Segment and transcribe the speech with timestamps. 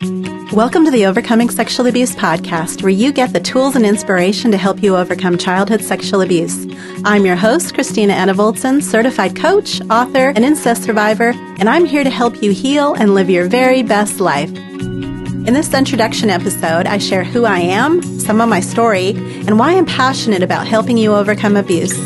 [0.00, 4.56] Welcome to the Overcoming Sexual Abuse podcast, where you get the tools and inspiration to
[4.56, 6.66] help you overcome childhood sexual abuse.
[7.04, 12.10] I'm your host, Christina Enevoldsen, certified coach, author, and incest survivor, and I'm here to
[12.10, 14.50] help you heal and live your very best life.
[14.50, 19.74] In this introduction episode, I share who I am, some of my story, and why
[19.74, 21.96] I'm passionate about helping you overcome abuse.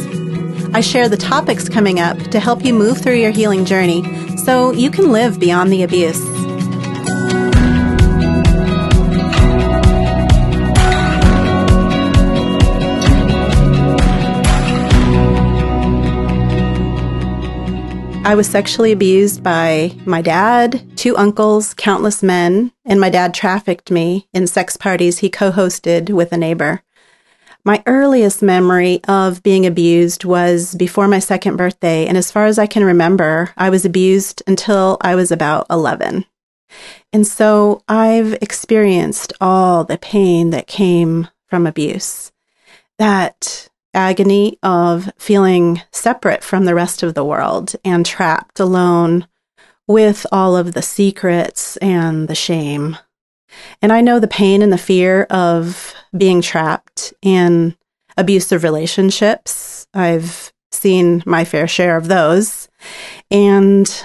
[0.75, 4.73] I share the topics coming up to help you move through your healing journey so
[4.73, 6.21] you can live beyond the abuse.
[18.29, 23.91] I was sexually abused by my dad, two uncles, countless men, and my dad trafficked
[23.91, 26.83] me in sex parties he co hosted with a neighbor.
[27.65, 32.59] My earliest memory of being abused was before my second birthday, and as far as
[32.59, 36.27] I can remember, I was abused until I was about 11.
[37.15, 42.31] And so I've experienced all the pain that came from abuse.
[42.99, 49.27] That agony of feeling separate from the rest of the world and trapped alone
[49.89, 52.97] with all of the secrets and the shame.
[53.83, 57.77] And I know the pain and the fear of being trapped in
[58.17, 59.89] abusive relationships.
[59.93, 62.69] I've seen my fair share of those.
[63.33, 64.05] And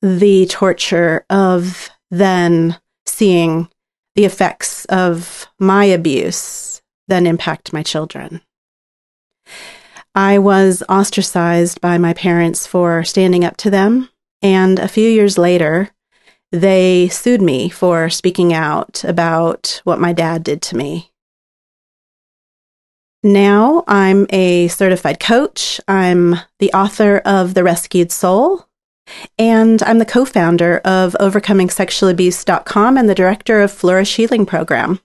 [0.00, 3.68] the torture of then seeing
[4.14, 8.40] the effects of my abuse then impact my children.
[10.14, 14.08] I was ostracized by my parents for standing up to them.
[14.42, 15.90] And a few years later,
[16.52, 21.10] they sued me for speaking out about what my dad did to me.
[23.22, 25.80] Now I'm a certified coach.
[25.86, 28.66] I'm the author of The Rescued Soul,
[29.38, 35.00] and I'm the co founder of OvercomingSexualAbuse.com and the director of Flourish Healing Program.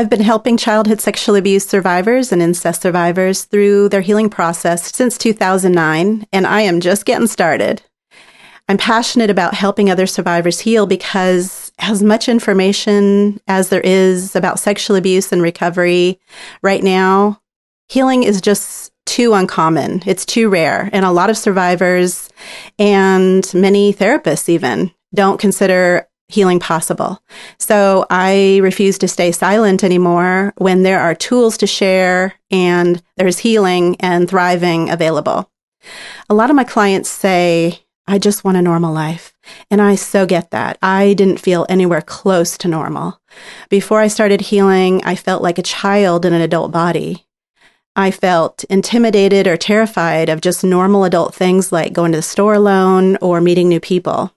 [0.00, 5.18] I've been helping childhood sexual abuse survivors and incest survivors through their healing process since
[5.18, 7.82] 2009, and I am just getting started.
[8.66, 14.58] I'm passionate about helping other survivors heal because as much information as there is about
[14.58, 16.18] sexual abuse and recovery
[16.62, 17.42] right now,
[17.90, 20.02] healing is just too uncommon.
[20.06, 20.88] It's too rare.
[20.94, 22.30] And a lot of survivors
[22.78, 27.22] and many therapists even don't consider healing possible.
[27.58, 33.38] So I refuse to stay silent anymore when there are tools to share and there's
[33.38, 35.50] healing and thriving available.
[36.28, 39.34] A lot of my clients say, I just want a normal life.
[39.70, 40.78] And I so get that.
[40.82, 43.20] I didn't feel anywhere close to normal.
[43.68, 47.26] Before I started healing, I felt like a child in an adult body.
[47.96, 52.54] I felt intimidated or terrified of just normal adult things like going to the store
[52.54, 54.32] alone or meeting new people.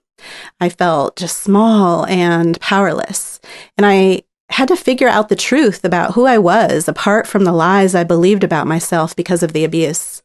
[0.59, 3.39] I felt just small and powerless.
[3.77, 7.51] And I had to figure out the truth about who I was apart from the
[7.51, 10.21] lies I believed about myself because of the abuse.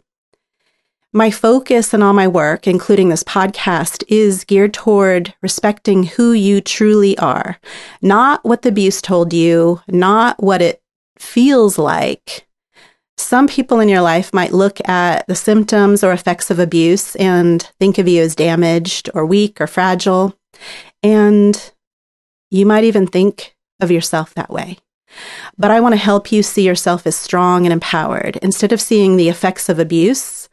[1.12, 6.60] My focus and all my work, including this podcast, is geared toward respecting who you
[6.60, 7.58] truly are,
[8.02, 10.82] not what the abuse told you, not what it
[11.18, 12.46] feels like,
[13.20, 17.62] some people in your life might look at the symptoms or effects of abuse and
[17.78, 20.34] think of you as damaged or weak or fragile.
[21.02, 21.72] And
[22.50, 24.78] you might even think of yourself that way.
[25.56, 28.36] But I want to help you see yourself as strong and empowered.
[28.36, 30.48] Instead of seeing the effects of abuse,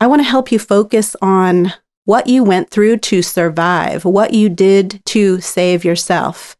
[0.00, 1.72] I want to help you focus on
[2.04, 6.56] what you went through to survive, what you did to save yourself.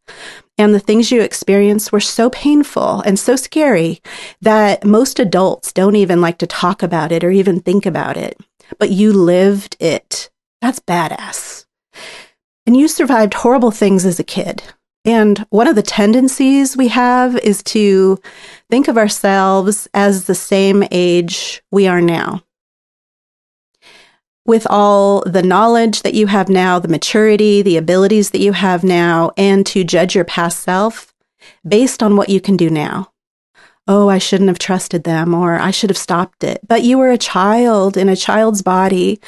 [0.59, 4.01] And the things you experienced were so painful and so scary
[4.41, 8.39] that most adults don't even like to talk about it or even think about it.
[8.79, 10.31] But you lived it.
[10.61, 11.67] That's badass.
[12.67, 14.63] And you survived horrible things as a kid.
[15.05, 18.21] And one of the tendencies we have is to
[18.71, 22.43] think of ourselves as the same age we are now
[24.45, 28.83] with all the knowledge that you have now, the maturity, the abilities that you have
[28.83, 31.15] now, and to judge your past self
[31.67, 33.13] based on what you can do now.
[33.89, 36.61] Oh, I shouldn't have trusted them, or I should have stopped it.
[36.69, 39.21] But you were a child in a child's body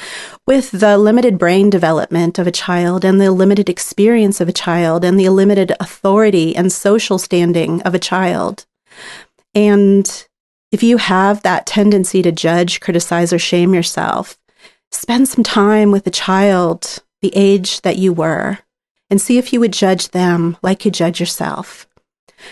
[0.47, 5.03] with the limited brain development of a child, and the limited experience of a child,
[5.03, 8.65] and the limited authority and social standing of a child.
[9.53, 10.25] And
[10.71, 14.37] if you have that tendency to judge, criticize, or shame yourself,
[14.91, 18.59] spend some time with a child the age that you were
[19.09, 21.87] and see if you would judge them like you judge yourself.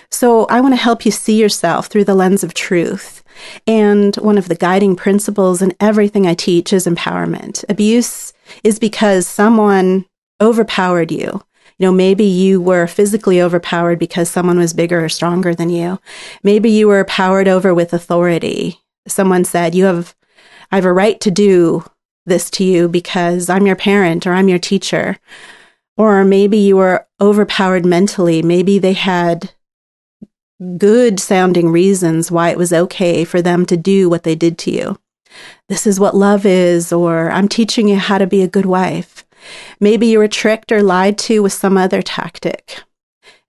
[0.09, 3.24] So, I want to help you see yourself through the lens of truth.
[3.68, 7.65] And one of the guiding principles in everything I teach is empowerment.
[7.69, 8.33] Abuse
[8.63, 10.06] is because someone
[10.41, 11.44] overpowered you,
[11.77, 16.00] You know, maybe you were physically overpowered because someone was bigger or stronger than you.
[16.44, 18.79] Maybe you were powered over with authority.
[19.07, 20.15] Someone said, you have,
[20.71, 21.83] I have a right to do
[22.25, 25.17] this to you because I'm your parent or I'm your teacher.
[25.97, 28.41] Or maybe you were overpowered mentally.
[28.41, 29.51] Maybe they had
[30.77, 34.71] good sounding reasons why it was okay for them to do what they did to
[34.71, 34.97] you.
[35.67, 39.25] This is what love is, or I'm teaching you how to be a good wife.
[39.79, 42.79] Maybe you were tricked or lied to with some other tactic.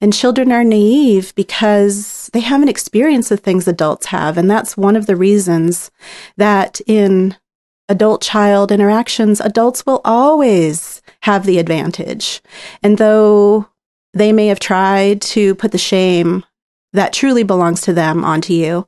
[0.00, 4.37] And children are naive because they haven't experienced the things adults have.
[4.37, 5.91] And that's one of the reasons
[6.37, 7.37] that in
[7.94, 12.43] adult child interactions, adults will always have the advantage.
[12.82, 13.69] And though
[14.12, 16.44] they may have tried to put the shame
[16.93, 18.87] that truly belongs to them onto you,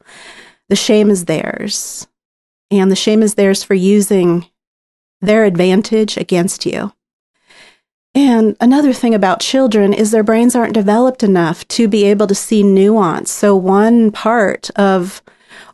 [0.68, 2.08] the shame is theirs.
[2.70, 4.46] And the shame is theirs for using
[5.20, 6.92] their advantage against you.
[8.14, 12.34] And another thing about children is their brains aren't developed enough to be able to
[12.34, 13.30] see nuance.
[13.30, 15.22] So, one part of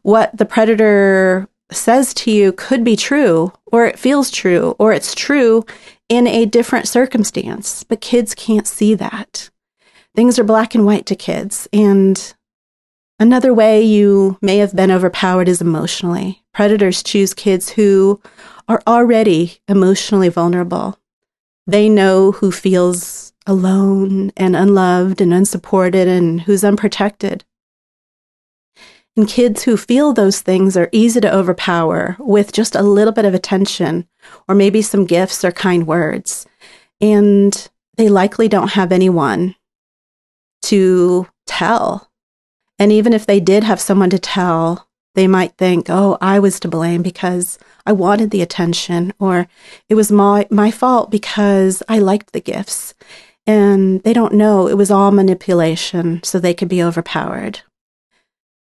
[0.03, 5.15] what the predator says to you could be true, or it feels true, or it's
[5.15, 5.65] true
[6.09, 7.85] in a different circumstance.
[7.85, 9.51] But kids can't see that.
[10.15, 11.69] Things are black and white to kids.
[11.73, 12.35] And
[13.19, 16.43] another way you may have been overpowered is emotionally.
[16.53, 18.21] Predators choose kids who
[18.69, 20.99] are already emotionally vulnerable.
[21.67, 27.45] They know who feels alone and unloved and unsupported and who's unprotected.
[29.17, 33.27] And kids who feel those things are easy to overpower with just a little bit
[33.27, 34.09] of attention
[34.49, 36.47] or maybe some gifts or kind words.
[37.01, 39.55] And they likely don't have anyone
[40.63, 42.11] to tell.
[42.79, 46.59] And even if they did have someone to tell, they might think, oh, I was
[46.61, 49.47] to blame because I wanted the attention, or
[49.89, 52.95] it was my, my fault because I liked the gifts.
[53.47, 57.61] And they don't know it was all manipulation so they could be overpowered.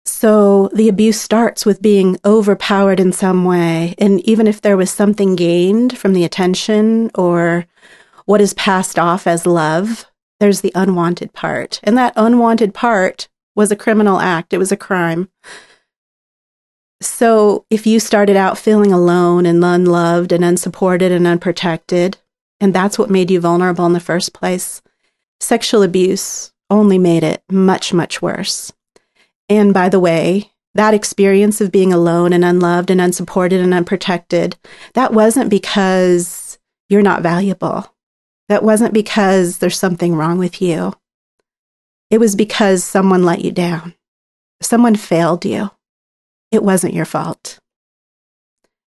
[0.06, 3.96] So the abuse starts with being overpowered in some way.
[3.98, 7.66] And even if there was something gained from the attention or
[8.26, 10.06] what is passed off as love,
[10.40, 11.80] there's the unwanted part.
[11.84, 15.30] And that unwanted part was a criminal act, it was a crime.
[17.02, 22.18] So if you started out feeling alone and unloved and unsupported and unprotected,
[22.60, 24.82] and that's what made you vulnerable in the first place,
[25.40, 28.74] sexual abuse only made it much, much worse.
[29.50, 34.58] And by the way, that experience of being alone and unloved and unsupported and unprotected,
[34.94, 36.58] that wasn't because
[36.90, 37.94] you're not valuable.
[38.50, 40.94] That wasn't because there's something wrong with you.
[42.12, 43.96] It was because someone let you down.
[44.62, 45.72] Someone failed you.
[46.52, 47.60] It wasn't your fault.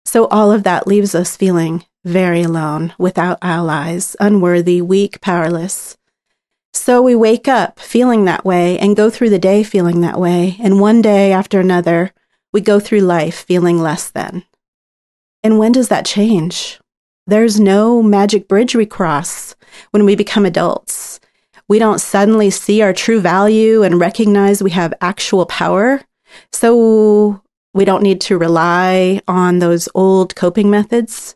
[0.05, 5.97] So all of that leaves us feeling very alone, without allies, unworthy, weak, powerless.
[6.87, 10.56] So we wake up feeling that way and go through the day feeling that way.
[10.61, 12.12] And one day after another,
[12.53, 14.44] we go through life feeling less than.
[15.43, 16.79] And when does that change?
[17.27, 19.56] There's no magic bridge we cross
[19.91, 21.19] when we become adults.
[21.67, 26.03] We don't suddenly see our true value and recognize we have actual power.
[26.53, 27.43] So
[27.75, 31.35] we don't need to rely on those old coping methods.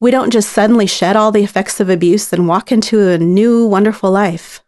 [0.00, 3.66] We don't just suddenly shed all the effects of abuse and walk into a new,
[3.66, 4.64] wonderful life.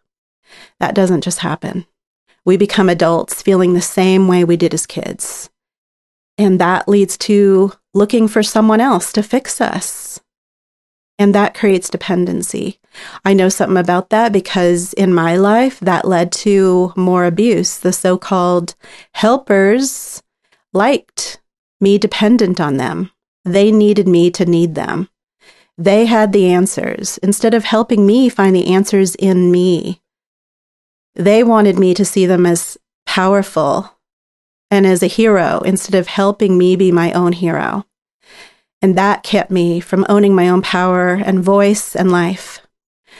[0.79, 1.87] That doesn't just happen.
[2.45, 5.49] We become adults feeling the same way we did as kids.
[6.37, 10.19] And that leads to looking for someone else to fix us.
[11.17, 12.79] And that creates dependency.
[13.23, 17.77] I know something about that because in my life, that led to more abuse.
[17.77, 18.75] The so called
[19.13, 20.21] helpers
[20.73, 21.39] liked
[21.79, 23.11] me dependent on them.
[23.45, 25.09] They needed me to need them.
[25.77, 30.01] They had the answers instead of helping me find the answers in me.
[31.15, 33.91] They wanted me to see them as powerful
[34.69, 37.85] and as a hero instead of helping me be my own hero.
[38.81, 42.59] And that kept me from owning my own power and voice and life.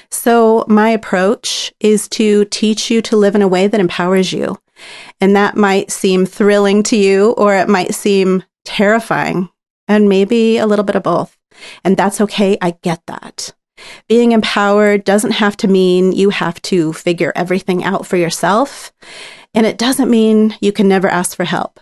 [0.10, 4.58] So, my approach is to teach you to live in a way that empowers you.
[5.22, 9.50] And that might seem thrilling to you, or it might seem terrifying,
[9.88, 11.38] and maybe a little bit of both.
[11.84, 12.58] And that's okay.
[12.62, 13.54] I get that.
[14.08, 18.94] Being empowered doesn't have to mean you have to figure everything out for yourself.
[19.54, 21.80] And it doesn't mean you can never ask for help.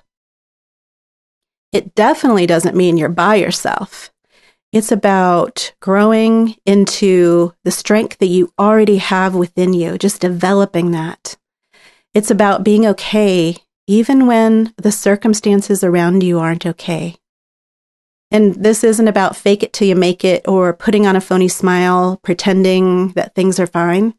[1.72, 4.12] It definitely doesn't mean you're by yourself.
[4.74, 11.38] It's about growing into the strength that you already have within you, just developing that.
[12.14, 17.18] It's about being okay even when the circumstances around you aren't okay.
[18.32, 21.50] And this isn't about fake it till you make it or putting on a phony
[21.50, 24.14] smile, pretending that things are fine.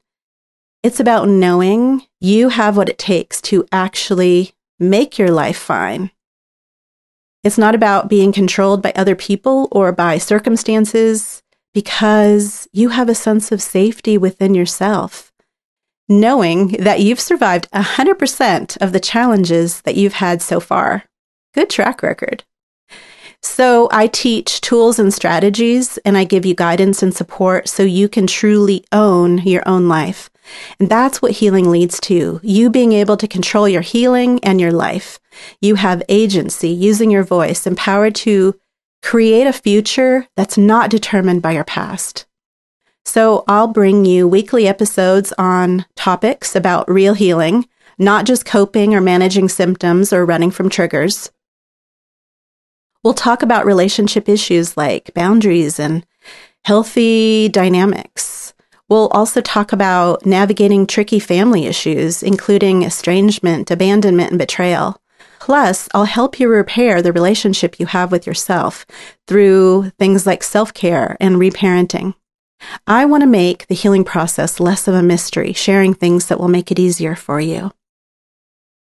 [0.83, 6.11] It's about knowing you have what it takes to actually make your life fine.
[7.43, 11.43] It's not about being controlled by other people or by circumstances
[11.73, 15.33] because you have a sense of safety within yourself,
[16.09, 21.05] knowing that you've survived 100% of the challenges that you've had so far.
[21.55, 22.45] Good track record.
[23.43, 28.09] So I teach tools and strategies and I give you guidance and support so you
[28.09, 30.31] can truly own your own life.
[30.79, 32.41] And that's what healing leads to.
[32.43, 35.19] You being able to control your healing and your life.
[35.61, 38.55] You have agency using your voice, empowered to
[39.03, 42.27] create a future that's not determined by your past.
[43.05, 47.67] So I'll bring you weekly episodes on topics about real healing,
[47.99, 51.31] not just coping or managing symptoms or running from triggers.
[53.03, 56.07] We'll talk about relationship issues like boundaries and
[56.65, 58.55] healthy dynamics.
[58.89, 65.01] We'll also talk about navigating tricky family issues, including estrangement, abandonment, and betrayal.
[65.41, 68.87] Plus, I'll help you repair the relationship you have with yourself
[69.27, 72.15] through things like self care and reparenting.
[72.87, 76.47] I want to make the healing process less of a mystery, sharing things that will
[76.47, 77.73] make it easier for you.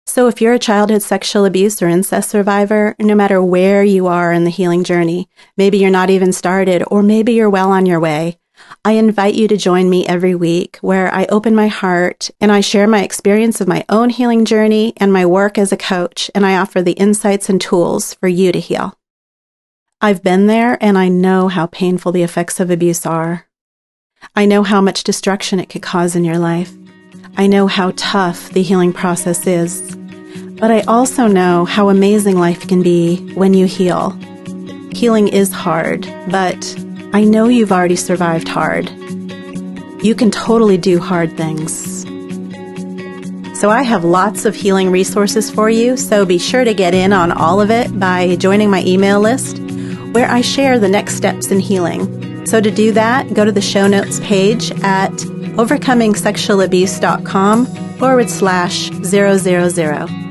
[0.05, 4.33] So, if you're a childhood sexual abuse or incest survivor, no matter where you are
[4.33, 7.99] in the healing journey, maybe you're not even started, or maybe you're well on your
[7.99, 8.37] way,
[8.85, 12.59] I invite you to join me every week where I open my heart and I
[12.61, 16.45] share my experience of my own healing journey and my work as a coach, and
[16.45, 18.97] I offer the insights and tools for you to heal.
[20.01, 23.47] I've been there and I know how painful the effects of abuse are.
[24.35, 26.73] I know how much destruction it could cause in your life.
[27.35, 29.95] I know how tough the healing process is,
[30.59, 34.11] but I also know how amazing life can be when you heal.
[34.91, 36.75] Healing is hard, but
[37.11, 38.87] I know you've already survived hard.
[40.03, 42.03] You can totally do hard things.
[43.59, 47.13] So I have lots of healing resources for you, so be sure to get in
[47.13, 49.57] on all of it by joining my email list
[50.13, 52.45] where I share the next steps in healing.
[52.45, 55.11] So to do that, go to the show notes page at
[55.55, 57.65] overcomingsexualabuse.com
[57.97, 60.23] forward slash 000.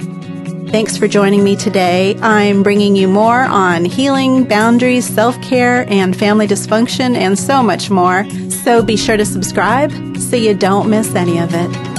[0.73, 2.17] Thanks for joining me today.
[2.23, 7.91] I'm bringing you more on healing, boundaries, self care, and family dysfunction, and so much
[7.91, 8.27] more.
[8.49, 11.92] So be sure to subscribe so you don't miss any of it.